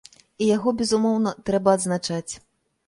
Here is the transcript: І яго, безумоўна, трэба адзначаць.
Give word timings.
І 0.43 0.47
яго, 0.55 0.73
безумоўна, 0.79 1.35
трэба 1.51 1.79
адзначаць. 1.81 2.29